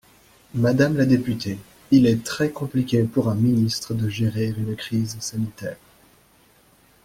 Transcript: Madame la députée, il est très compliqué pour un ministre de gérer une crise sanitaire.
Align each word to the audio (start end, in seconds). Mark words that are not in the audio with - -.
Madame 0.55 0.97
la 0.97 1.05
députée, 1.05 1.59
il 1.91 2.07
est 2.07 2.23
très 2.23 2.49
compliqué 2.49 3.03
pour 3.03 3.29
un 3.29 3.35
ministre 3.35 3.93
de 3.93 4.09
gérer 4.09 4.47
une 4.47 4.75
crise 4.75 5.15
sanitaire. 5.19 5.77